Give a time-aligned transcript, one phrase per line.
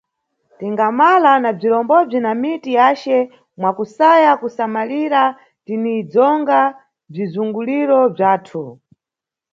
[0.57, 3.15] Tingamala na bzirombobzi na miti yace
[3.59, 5.21] mwa kusaya kusamalira,
[5.65, 6.59] tinidzonga
[7.11, 8.63] bzizunguliro bzathu.